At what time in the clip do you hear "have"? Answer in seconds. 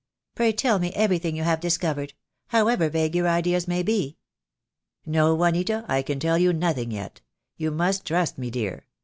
1.43-1.59